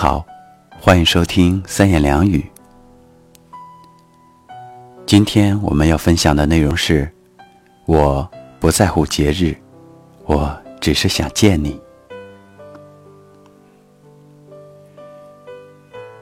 [0.00, 0.24] 好，
[0.80, 2.48] 欢迎收听三言两语。
[5.04, 7.12] 今天我们要分享的内容是：
[7.84, 8.30] 我
[8.60, 9.56] 不在乎节日，
[10.24, 11.80] 我只是想见你。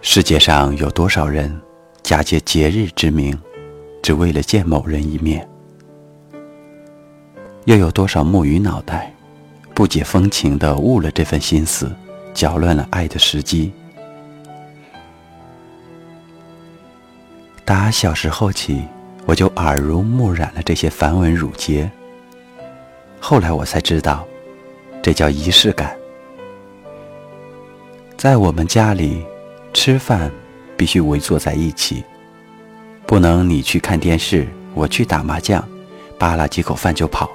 [0.01, 1.55] 世界上有多少人
[2.03, 3.39] 假借节日之名，
[4.03, 5.47] 只为了见某人一面？
[7.67, 9.15] 又有多少木鱼脑袋，
[9.75, 11.95] 不解风情的误了这份心思，
[12.37, 13.73] 搅乱了爱的时机？
[17.65, 18.85] 打小时候起，
[19.25, 21.91] 我就耳濡目染了这些繁文缛节。
[23.19, 24.29] 后来我才知道，
[25.03, 25.97] 这叫仪式感。
[28.19, 29.25] 在我们家里，
[29.73, 30.31] 吃饭
[30.77, 32.05] 必须围坐在一起，
[33.07, 35.67] 不能你去看电视，我去打麻将，
[36.19, 37.31] 扒拉几口饭就跑。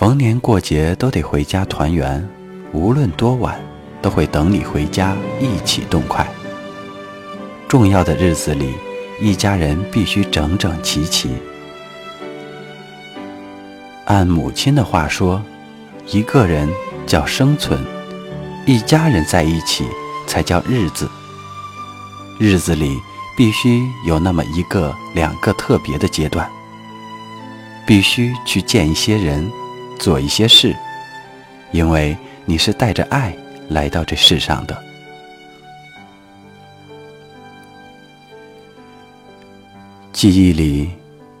[0.00, 2.26] 逢年过节都得回家团圆，
[2.72, 3.60] 无论多晚，
[4.00, 6.26] 都会等你回家一起动筷。
[7.68, 8.72] 重要的日子里，
[9.20, 11.28] 一家人必须整整齐齐。
[14.06, 15.42] 按母亲的话说，
[16.06, 16.66] 一个人
[17.06, 17.78] 叫生存，
[18.64, 19.84] 一家人在一起
[20.26, 21.06] 才叫日子。
[22.38, 22.98] 日子里
[23.36, 26.50] 必须有那么一个、两个特别的阶段，
[27.86, 29.46] 必须去见一些人。
[30.00, 30.74] 做一些事，
[31.72, 33.36] 因为你是带着爱
[33.68, 34.82] 来到这世上的。
[40.10, 40.88] 记忆里，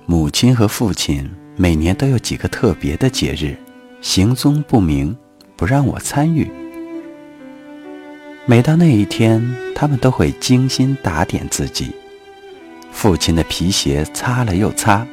[0.04, 3.56] 母亲和父亲每年都有几个特别的节日，
[4.02, 5.16] 行踪不明，
[5.56, 6.50] 不让我参与。
[8.44, 9.42] 每到那一天，
[9.74, 11.90] 他们都会精心打点自己，
[12.92, 15.06] 父亲的皮鞋擦了又擦。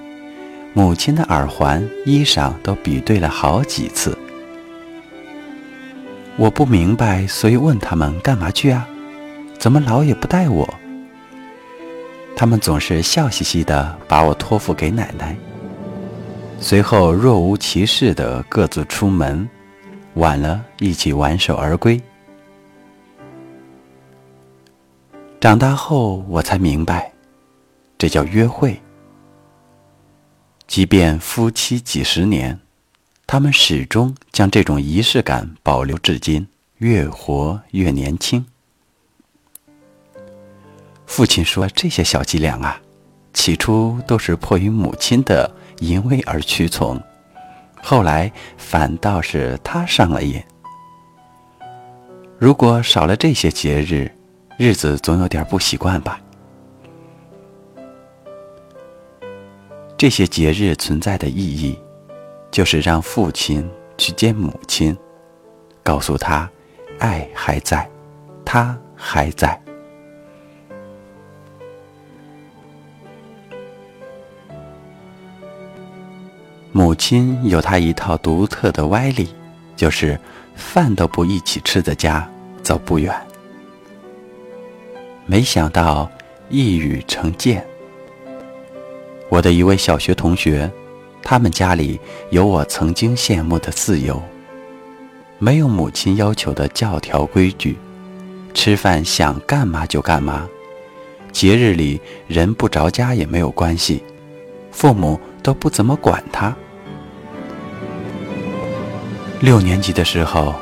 [0.77, 4.15] 母亲的耳环、衣裳都比对了好几次，
[6.35, 8.87] 我不明白，所以问他们干嘛去啊？
[9.57, 10.71] 怎么老也不带我？
[12.35, 15.35] 他们总是笑嘻嘻的把我托付给奶奶，
[16.59, 19.49] 随后若无其事的各自出门，
[20.13, 21.99] 晚了一起挽手而归。
[25.39, 27.11] 长大后我才明白，
[27.97, 28.79] 这叫约会。
[30.67, 32.59] 即便夫妻几十年，
[33.25, 36.45] 他们始终将这种仪式感保留至今，
[36.77, 38.45] 越活越年轻。
[41.05, 42.81] 父亲说：“这些小伎俩啊，
[43.33, 47.01] 起初都是迫于母亲的淫威而屈从，
[47.81, 50.43] 后来反倒是他上了瘾。
[52.37, 54.11] 如果少了这些节日，
[54.57, 56.19] 日子总有点不习惯吧。”
[59.97, 61.75] 这些节日存在的意义，
[62.51, 64.95] 就是让父亲去见母亲，
[65.81, 66.47] 告诉他，
[66.99, 67.89] 爱还在，
[68.45, 69.59] 他还在。
[76.71, 79.33] 母亲有她一套独特的歪理，
[79.75, 80.19] 就是
[80.53, 82.29] 饭都不一起吃的家
[82.61, 83.11] 走不远。
[85.25, 86.07] 没想到
[86.49, 87.59] 一语成谶。
[89.29, 90.71] 我的一位小学同学，
[91.21, 91.99] 他们家里
[92.29, 94.21] 有我曾经羡慕的自由，
[95.37, 97.77] 没有母亲要求的教条规矩，
[98.53, 100.47] 吃饭想干嘛就干嘛，
[101.33, 104.01] 节日里人不着家也没有关系，
[104.71, 106.55] 父母都不怎么管他。
[109.41, 110.55] 六年级的时候，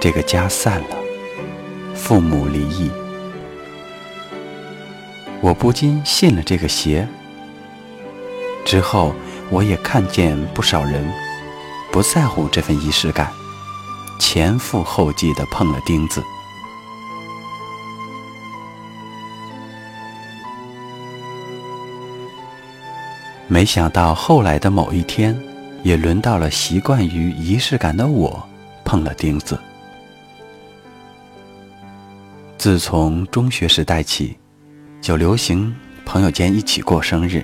[0.00, 0.96] 这个家散了，
[1.94, 2.90] 父母离异，
[5.42, 7.06] 我不禁信了这个邪。
[8.68, 9.14] 之后，
[9.48, 11.10] 我也看见不少人
[11.90, 13.32] 不在乎这份仪式感，
[14.18, 16.22] 前赴后继的碰了钉子。
[23.46, 25.34] 没想到后来的某一天，
[25.82, 28.46] 也轮到了习惯于仪式感的我
[28.84, 29.58] 碰了钉子。
[32.58, 34.36] 自从中学时代起，
[35.00, 35.74] 就流行
[36.04, 37.42] 朋友间一起过生日。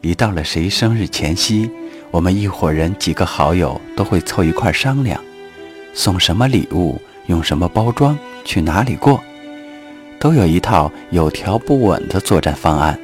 [0.00, 1.68] 一到了谁生日前夕，
[2.12, 5.20] 我们一伙人几个好友都会凑一块商量，
[5.92, 9.20] 送什么礼物，用什么包装，去哪里过，
[10.20, 12.98] 都有一套有条不紊的作战方案。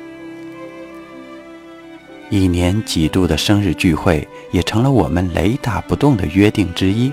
[2.30, 7.12] 一年几度的生日聚会也成了我们雷打不动的约定之一。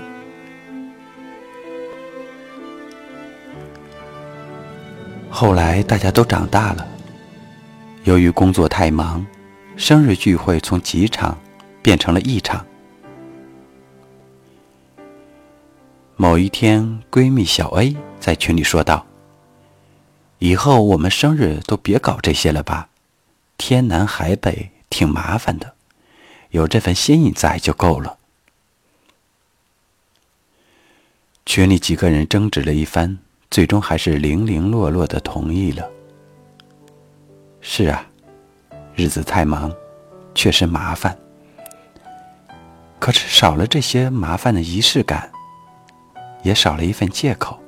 [5.28, 6.86] 后来大家都长大了，
[8.04, 9.26] 由于工作太忙。
[9.76, 11.36] 生日聚会从几场
[11.82, 12.64] 变成了一场。
[16.16, 19.04] 某一天，闺蜜小 A 在群里说道
[20.38, 22.90] ：“以后我们生日都别搞这些了吧，
[23.56, 25.74] 天南海北挺麻烦的，
[26.50, 28.18] 有这份心意在就够了。”
[31.44, 33.18] 群里几个人争执了一番，
[33.50, 35.90] 最终还是零零落落的同意了。
[37.60, 38.06] 是啊，
[38.94, 39.72] 日子太忙，
[40.34, 41.16] 确实麻烦。
[42.98, 45.30] 可是少了这些麻烦的仪式感，
[46.42, 47.58] 也少了一份借口。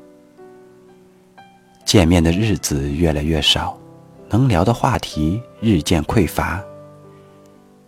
[1.85, 3.79] 见面的日子越来越少，
[4.29, 6.63] 能聊的话题日渐匮乏。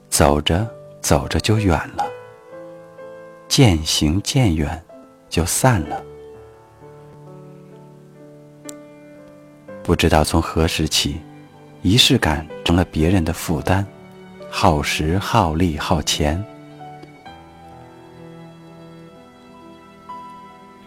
[0.09, 0.69] 走着
[1.01, 2.07] 走着就远了，
[3.49, 4.83] 渐行渐远，
[5.29, 6.03] 就散了。
[9.83, 11.21] 不知道从何时起，
[11.83, 13.87] 仪式感成了别人的负担，
[14.51, 16.45] 耗时耗力耗钱。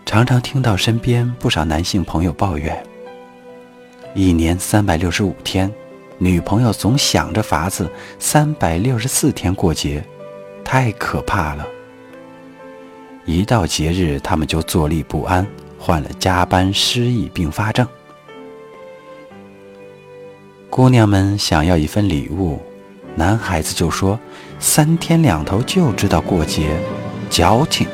[0.05, 2.83] 常常听到身边不少男性朋友抱怨：
[4.13, 5.73] 一年三百六十五天，
[6.17, 7.89] 女朋友总想着法子
[8.19, 10.03] 三百六十四天过节，
[10.65, 11.65] 太可怕了。
[13.23, 15.47] 一到节日，他们就坐立不安，
[15.79, 17.87] 患了加班、失忆并发症。
[20.69, 22.61] 姑娘们想要一份礼物，
[23.15, 24.19] 男孩子就说
[24.59, 26.79] 三天两头就知道过节，
[27.29, 27.87] 矫情。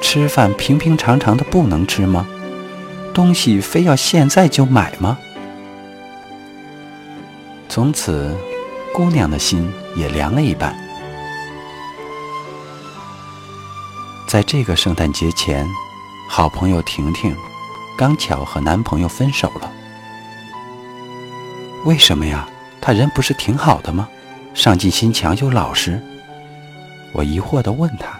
[0.00, 2.28] 吃饭平平常常的不能吃吗？
[3.14, 5.18] 东西非要现在就买吗？
[7.68, 8.36] 从此，
[8.92, 10.76] 姑娘的心也凉了一半。
[14.28, 15.66] 在这个圣诞节前，
[16.28, 17.34] 好朋友婷婷
[17.96, 19.72] 刚巧和男朋友分手了。
[21.84, 22.48] 为什么呀？
[22.80, 24.08] 他人不是挺好的吗？
[24.54, 26.00] 上进心强又老实。
[27.12, 28.18] 我疑惑地问他。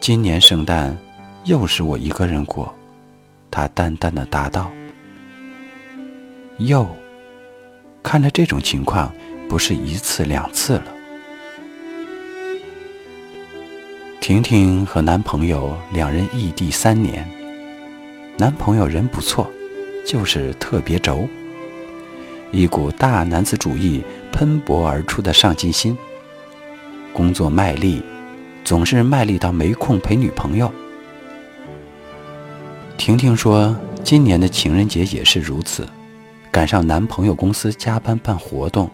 [0.00, 0.96] 今年圣诞
[1.44, 2.74] 又是我一个人过，
[3.50, 4.70] 他淡淡的答道
[6.58, 6.86] ：“又，
[8.02, 9.12] 看来这种情况
[9.48, 10.86] 不是一次两次了。”
[14.20, 17.28] 婷婷和男朋友两人异地三年，
[18.38, 19.50] 男朋友人不错，
[20.04, 21.28] 就是特别轴，
[22.50, 25.96] 一股大男子主义喷薄而出的上进心，
[27.12, 28.02] 工作卖力。
[28.64, 30.72] 总是卖力到没空陪女朋友。
[32.96, 35.84] 婷婷说：“今年的情人节也是如此，
[36.48, 38.88] 赶上男朋友公司加班办活动，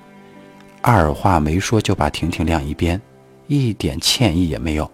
[0.81, 2.99] 二话没说就把婷婷晾一边，
[3.47, 4.91] 一点歉意也没有。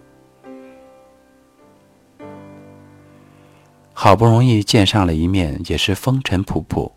[4.05, 6.91] 好不容易见上了一面，也是风尘仆仆。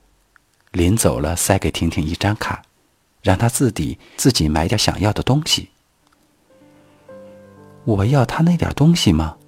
[0.73, 2.61] 临走了，塞给婷婷一张卡，
[3.23, 5.71] 让她自己自己买点想要的东西。”
[7.87, 9.39] 我要他那点东西吗？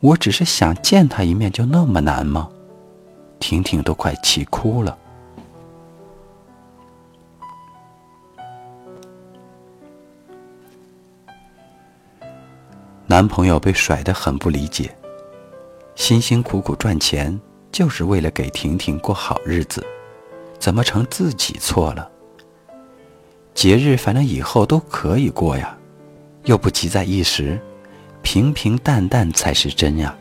[0.00, 2.50] 我只是想见他一面，就那么难吗？
[3.40, 4.98] 婷婷都快气哭了。
[13.06, 14.94] 男朋友被甩得很不理解，
[16.02, 17.40] 辛辛苦苦赚钱
[17.70, 19.86] 就是为了给婷婷过好日子，
[20.58, 22.10] 怎么成自己错了？
[23.54, 25.78] 节日反正以后都可以过呀。
[26.42, 27.56] 又不急在一时，
[28.20, 30.12] 平平淡淡才是真呀。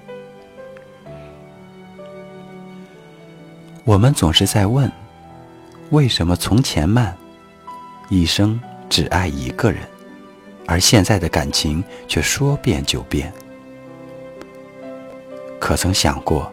[3.83, 4.89] 我们总是在问，
[5.89, 7.17] 为什么从前慢，
[8.07, 9.81] 一生只爱一个人，
[10.67, 13.33] 而现在的感情却说变就变？
[15.61, 16.51] 可曾想过，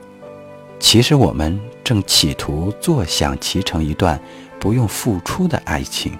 [0.78, 4.20] 其实我们正企图坐享其成一段
[4.60, 6.12] 不用付出的爱情。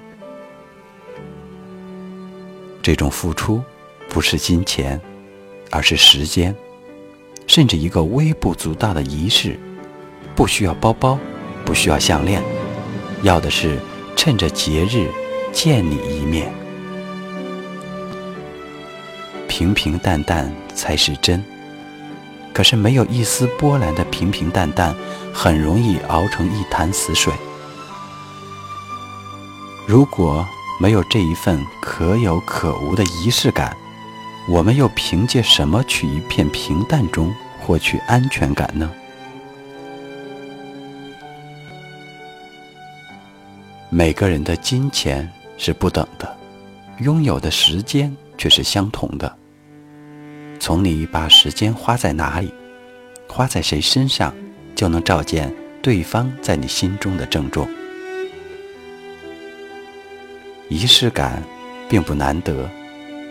[2.83, 3.63] 这种付出，
[4.09, 4.99] 不是金钱，
[5.71, 6.57] 而是时间，
[7.47, 9.61] 甚至一个微不足道的仪式，
[10.35, 11.19] 不需要包包，
[11.67, 12.43] 不需要项链，
[13.23, 13.79] 要的是
[14.17, 15.11] 趁着节日
[15.53, 16.51] 见你一面。
[19.47, 21.45] 平平淡淡才是真，
[22.59, 24.93] 可是没有一丝波澜的平平淡淡，
[25.33, 27.33] 很容易熬成一潭死水。
[29.87, 30.45] 如果。
[30.81, 33.77] 没有这一份可有可无的仪式感，
[34.49, 38.89] 我们又凭借什么去一片平淡中获取安全感呢？
[43.91, 46.37] 每个人的金钱是不等的，
[47.01, 49.38] 拥有的时间却是相同的。
[50.61, 52.53] 从你把时间花在哪里，
[53.27, 54.35] 花在谁身上，
[54.75, 57.69] 就能照见对方在你心中的郑重。
[60.69, 61.43] 仪式感
[61.89, 62.69] 并不难得，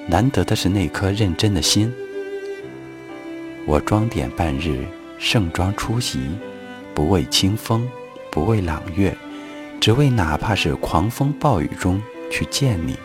[0.08, 1.94] 难得的是那颗认真的心，
[3.66, 4.86] 我装点半日，
[5.20, 6.20] 盛装出席，
[6.96, 7.88] 不为清风，
[8.32, 9.16] 不为朗月，
[9.80, 12.98] 只为哪怕是狂风暴雨中去见你。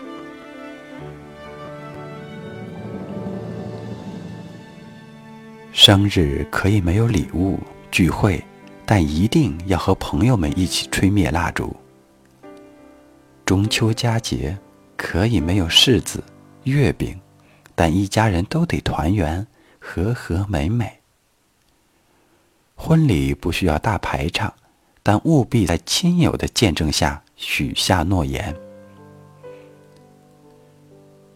[5.85, 7.59] 生日可以没有礼物
[7.91, 8.41] 聚会，
[8.87, 11.75] 但一定要和朋友们一起吹灭蜡烛。
[13.45, 14.57] 中秋佳节
[14.97, 16.23] 可以没有柿子、
[16.63, 17.19] 月饼，
[17.75, 19.45] 但一家人都得团圆，
[19.81, 21.01] 和和美美。
[22.77, 24.55] 婚礼不需要大排场，
[25.03, 28.55] 但务必在亲友的见证下许下诺言。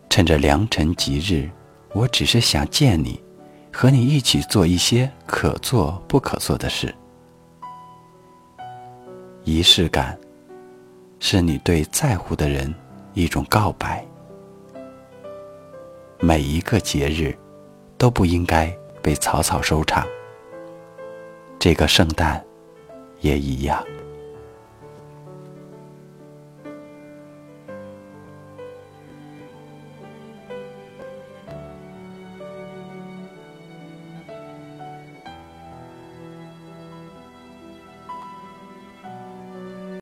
[0.09, 1.51] 趁着良辰吉日，
[1.93, 3.26] 我只是想见你。
[3.79, 6.95] 和你一起做一些可做不可做的事，
[9.45, 10.19] 仪式感
[11.21, 12.75] 是你对在乎的人
[13.13, 14.03] 一种告白。
[16.21, 17.37] 每一个节日
[17.99, 20.07] 都不应该被草草收场，
[21.59, 22.43] 这个圣诞
[23.21, 23.85] 也一样。